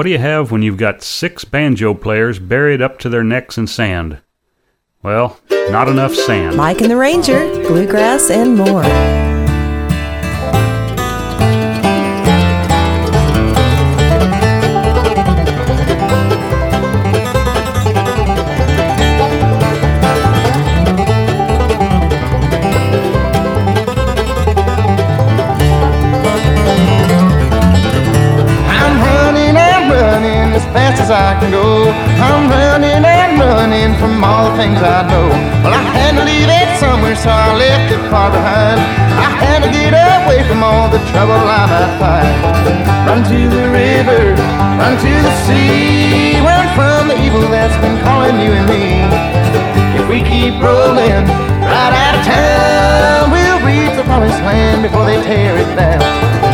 [0.00, 3.58] What do you have when you've got six banjo players buried up to their necks
[3.58, 4.22] in sand?
[5.02, 6.56] Well, not enough sand.
[6.56, 7.38] Mike and the Ranger,
[7.68, 9.29] bluegrass, and more.
[34.60, 35.24] Things I know.
[35.64, 38.76] Well, I had to leave it somewhere, so I left it far behind.
[39.16, 42.28] I had to get away from all the trouble I might find.
[43.08, 44.36] Run to the river,
[44.76, 49.00] run to the sea, run from the evil that's been calling you and me.
[49.96, 51.24] If we keep rolling
[51.64, 56.49] right out of town, we'll reach the promised land before they tear it down.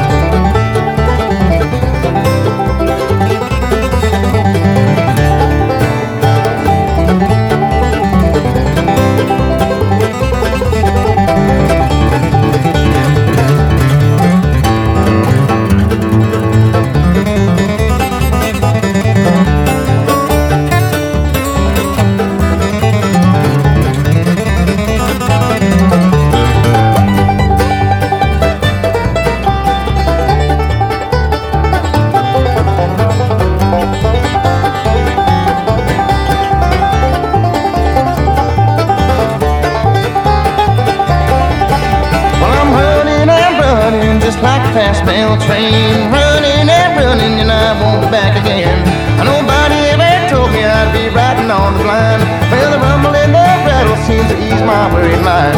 [44.76, 46.12] Just fast mail train.
[46.12, 48.76] Running and running and I won't be back again.
[49.24, 52.20] Nobody ever told me I'd be riding on the blind.
[52.52, 55.56] Well, the rumble and the rattle seems to ease my worried mind.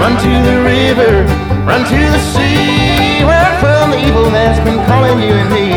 [0.00, 1.28] Run to the river,
[1.68, 3.22] run to the sea.
[3.28, 5.68] Run from the evil that's been calling you and me.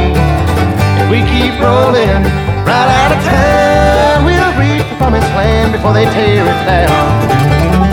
[1.03, 2.23] If we keep rolling
[2.63, 7.92] right out of town, we'll reach the promised land before they tear it down.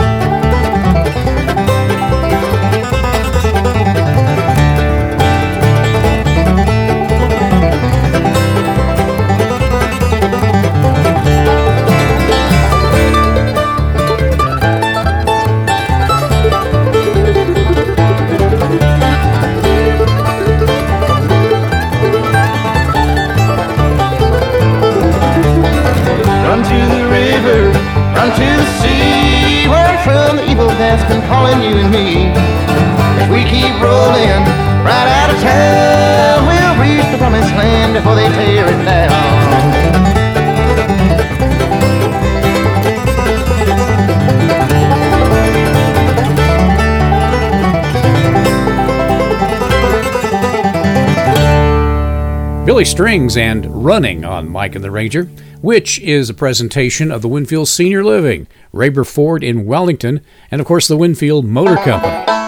[52.81, 55.25] Billy Strings and Running on Mike and the Ranger,
[55.61, 60.65] which is a presentation of the Winfield Senior Living, Raber Ford in Wellington, and of
[60.65, 62.40] course the Winfield Motor Company.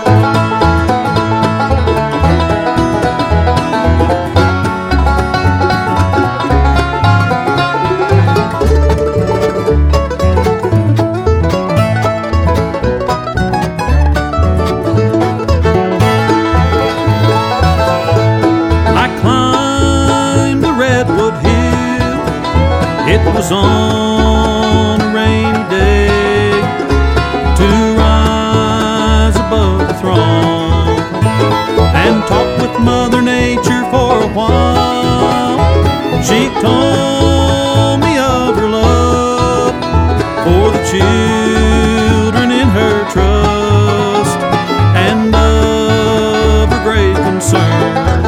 [47.44, 48.24] Concern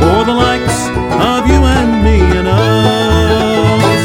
[0.00, 0.86] for the likes
[1.30, 4.04] of you and me and us.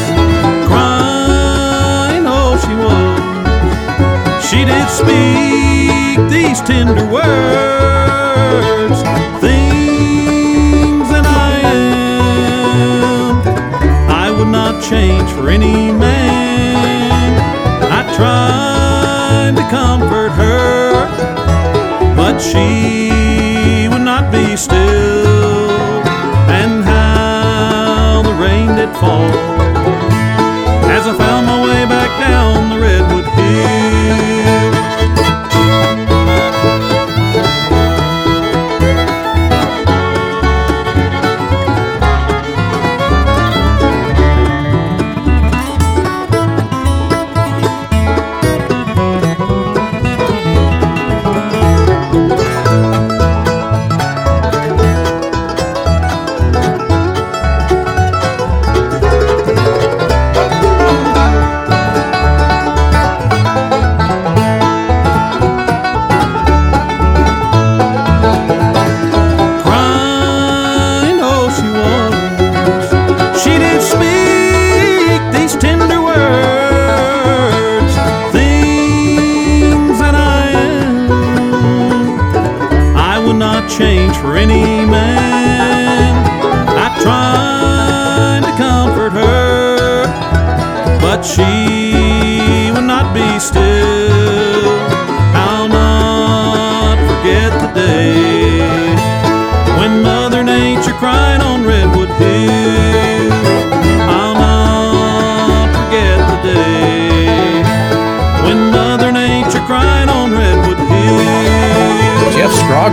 [0.66, 4.44] Crying, oh, she was.
[4.48, 9.00] She did speak these tender words,
[9.40, 11.60] things that I
[13.22, 13.42] am.
[14.10, 15.89] I would not change for any
[29.00, 29.39] fall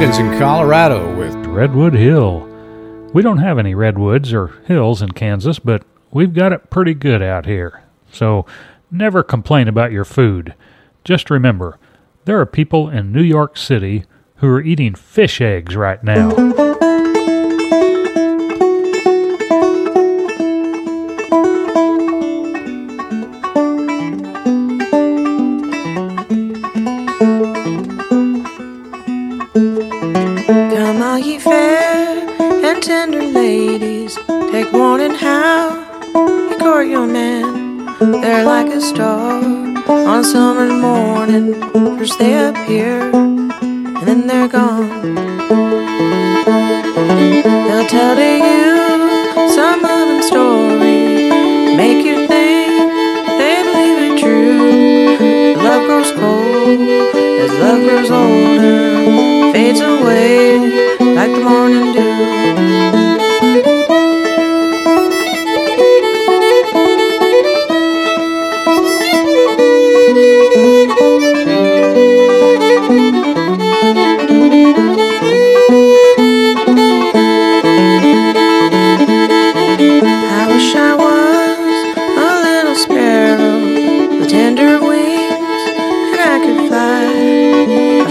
[0.07, 2.47] In Colorado with Redwood Hill.
[3.13, 7.21] We don't have any redwoods or hills in Kansas, but we've got it pretty good
[7.21, 7.83] out here.
[8.09, 8.45] So
[8.89, 10.55] never complain about your food.
[11.03, 11.77] Just remember,
[12.23, 14.05] there are people in New York City
[14.37, 16.66] who are eating fish eggs right now.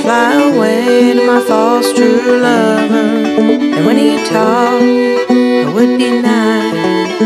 [0.07, 0.35] Fly.
[0.55, 3.09] Away to my false true lover.
[3.77, 7.19] And when he talked, I would be nice.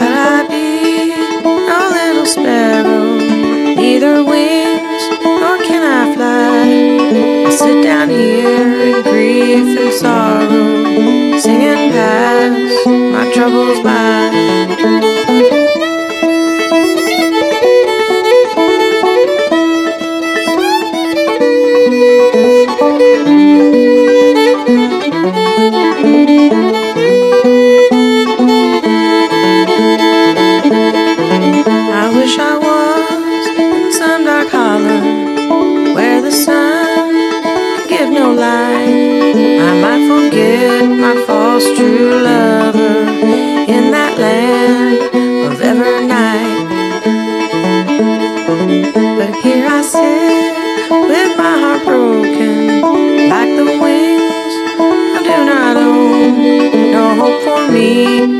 [0.00, 1.12] But I'd be
[1.78, 3.04] a little sparrow,
[3.82, 6.66] neither wings nor can I fly.
[7.48, 15.09] I sit down here in grief and sorrow, singing past my troubles by.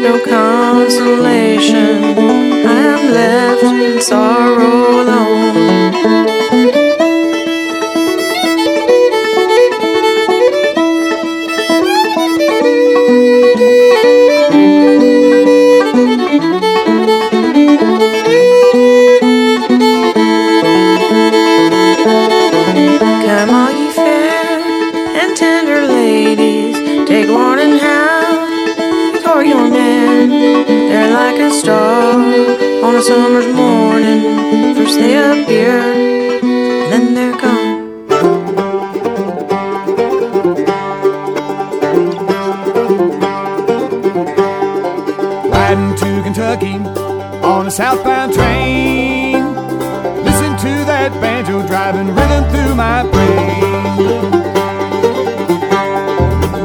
[0.01, 0.50] No consolation.
[33.03, 34.75] Summer's morning.
[34.75, 35.81] First they appear,
[36.91, 37.81] then they're gone.
[45.51, 46.77] Riding to Kentucky
[47.43, 49.45] on a southbound train.
[50.25, 54.33] Listen to that banjo driving rhythm through my brain.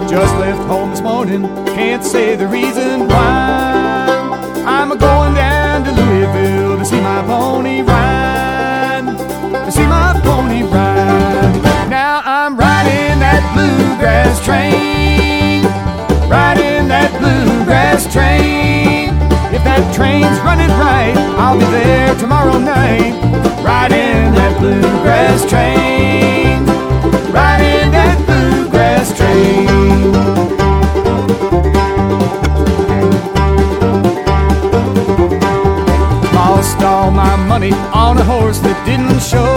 [0.10, 1.44] Just left home this morning,
[1.76, 4.64] can't say the reason why.
[4.66, 5.55] I'm a going down
[7.16, 9.06] my pony ride.
[9.72, 11.88] See my pony ride.
[11.90, 15.64] Now I'm riding that bluegrass train.
[16.30, 19.16] Riding that bluegrass train.
[19.56, 23.14] If that train's running right, I'll be there tomorrow night.
[23.64, 26.15] Riding that bluegrass train.
[37.60, 39.48] Money on a horse that didn't show.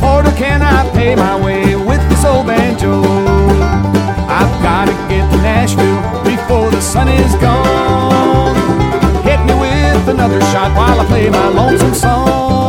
[0.00, 2.94] Porter, can I pay my way with this old banjo?
[4.38, 8.56] I've gotta get to Nashville before the sun is gone.
[9.22, 12.61] Hit me with another shot while I play my lonesome song.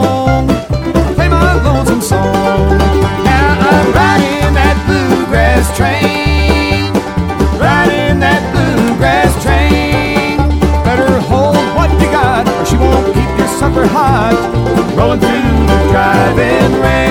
[16.43, 17.02] been ran.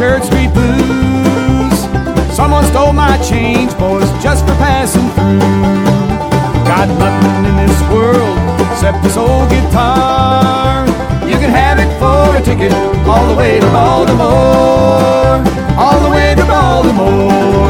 [0.00, 1.78] Church Street blues.
[2.34, 5.38] Someone stole my change, boys, just for passing through.
[6.64, 8.38] Got nothing in this world
[8.72, 10.86] except this old guitar.
[11.28, 12.72] You can have it for a ticket
[13.06, 15.36] all the way to Baltimore,
[15.76, 17.69] all the way to Baltimore.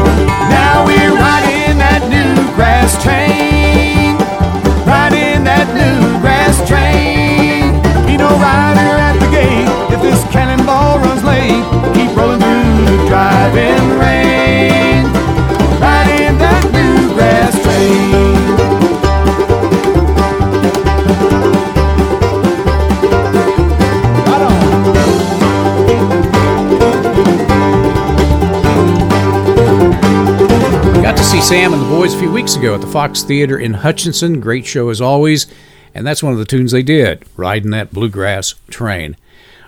[31.50, 34.38] Sam and the boys a few weeks ago at the Fox Theater in Hutchinson.
[34.38, 35.48] Great show as always.
[35.96, 39.16] And that's one of the tunes they did, riding that bluegrass train.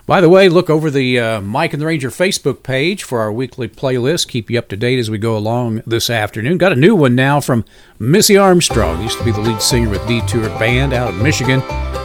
[0.05, 3.33] By the way, look over the uh, Mike and the Ranger Facebook page for our
[3.33, 4.29] weekly playlist.
[4.29, 6.57] Keep you up to date as we go along this afternoon.
[6.57, 7.65] Got a new one now from
[7.99, 9.01] Missy Armstrong.
[9.01, 11.59] Used to be the lead singer with Detour Band out of Michigan.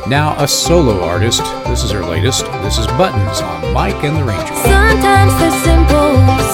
[0.09, 1.45] Now a solo artist.
[1.69, 2.45] This is her latest.
[2.63, 4.57] This is Buttons on Mike and the Ranger.
[4.57, 6.48] Sometimes the simple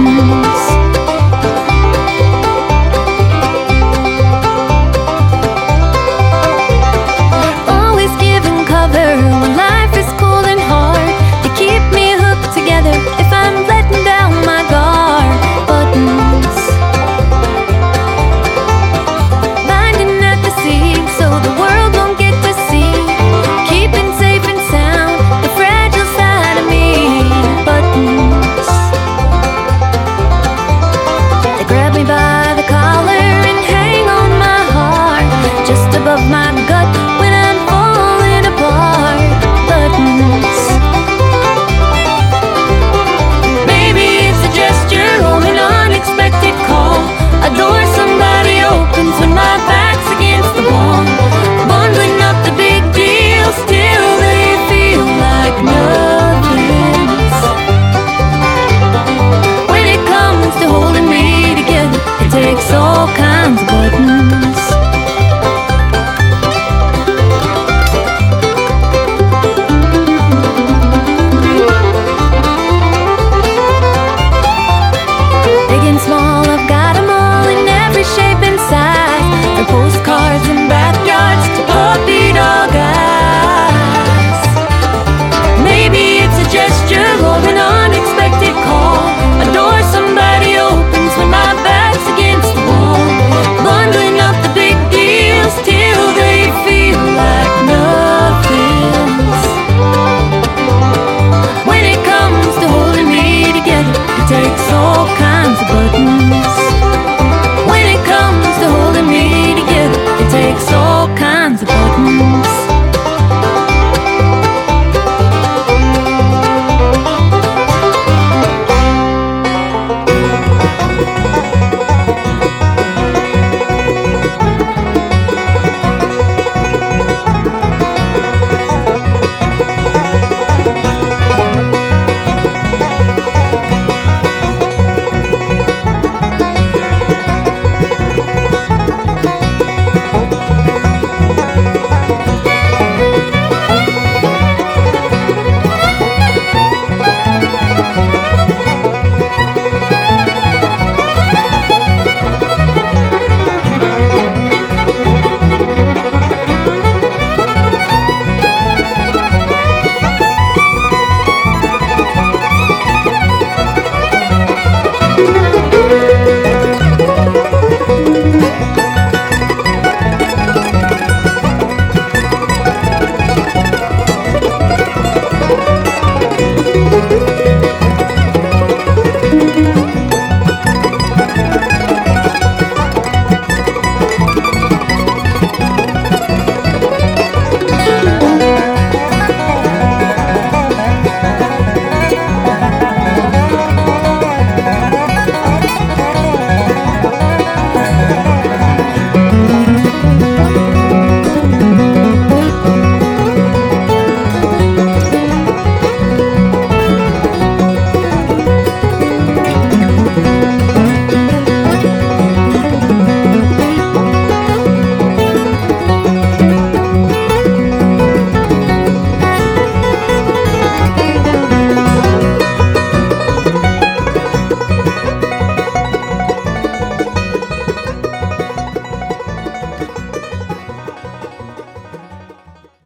[0.00, 0.41] mim.